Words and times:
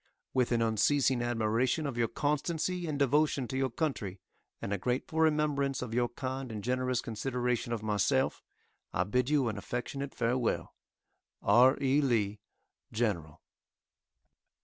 With 0.33 0.51
an 0.51 0.63
unceasing 0.63 1.21
admiration 1.21 1.85
of 1.85 1.95
your 1.95 2.07
constancy 2.07 2.87
and 2.87 2.97
devotion 2.97 3.47
to 3.49 3.55
your 3.55 3.69
country, 3.69 4.19
and 4.59 4.73
a 4.73 4.79
grateful 4.79 5.19
remembrance 5.19 5.83
of 5.83 5.93
your 5.93 6.09
kind 6.09 6.51
and 6.51 6.63
generous 6.63 7.01
consideration 7.01 7.71
of 7.71 7.83
myself, 7.83 8.41
I 8.95 9.03
bid 9.03 9.29
you 9.29 9.47
an 9.47 9.59
affectionate 9.59 10.15
farewell. 10.15 10.73
R. 11.43 11.77
E. 11.79 12.01
LEE, 12.01 12.39
General. 12.91 13.43